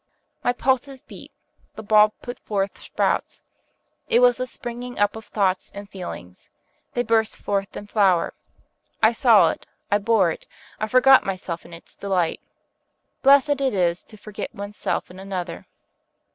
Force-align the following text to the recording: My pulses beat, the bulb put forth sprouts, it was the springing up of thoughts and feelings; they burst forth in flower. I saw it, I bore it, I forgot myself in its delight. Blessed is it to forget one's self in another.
My 0.43 0.51
pulses 0.51 1.03
beat, 1.03 1.31
the 1.75 1.83
bulb 1.83 2.13
put 2.23 2.39
forth 2.39 2.79
sprouts, 2.81 3.43
it 4.09 4.17
was 4.19 4.37
the 4.37 4.47
springing 4.47 4.97
up 4.97 5.15
of 5.15 5.25
thoughts 5.25 5.69
and 5.75 5.87
feelings; 5.87 6.49
they 6.95 7.03
burst 7.03 7.37
forth 7.37 7.77
in 7.77 7.85
flower. 7.85 8.33
I 9.03 9.11
saw 9.11 9.51
it, 9.51 9.67
I 9.91 9.99
bore 9.99 10.31
it, 10.31 10.47
I 10.79 10.87
forgot 10.87 11.23
myself 11.23 11.65
in 11.67 11.71
its 11.75 11.93
delight. 11.95 12.41
Blessed 13.21 13.61
is 13.61 14.01
it 14.01 14.09
to 14.09 14.17
forget 14.17 14.55
one's 14.55 14.75
self 14.75 15.11
in 15.11 15.19
another. 15.19 15.67